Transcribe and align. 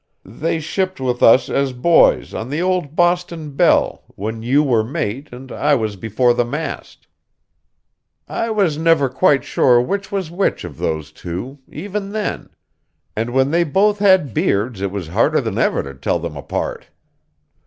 They 0.25 0.59
shipped 0.59 0.99
with 0.99 1.21
us 1.21 1.47
as 1.47 1.73
boys 1.73 2.33
on 2.33 2.49
the 2.49 2.59
old 2.59 2.95
Boston 2.95 3.51
Belle, 3.51 4.01
when 4.15 4.41
you 4.41 4.63
were 4.63 4.83
mate 4.83 5.29
and 5.31 5.51
I 5.51 5.75
was 5.75 5.95
before 5.95 6.33
the 6.33 6.43
mast. 6.43 7.05
I 8.27 8.45
never 8.51 9.07
was 9.09 9.15
quite 9.15 9.43
sure 9.43 9.79
which 9.79 10.11
was 10.11 10.31
which 10.31 10.63
of 10.63 10.77
those 10.79 11.11
two, 11.11 11.59
even 11.71 12.13
then; 12.13 12.49
and 13.15 13.29
when 13.29 13.51
they 13.51 13.63
both 13.63 13.99
had 13.99 14.33
beards 14.33 14.81
it 14.81 14.89
was 14.89 15.09
harder 15.09 15.39
than 15.39 15.59
ever 15.59 15.83
to 15.83 15.93
tell 15.93 16.17
them 16.17 16.35
apart. 16.35 16.89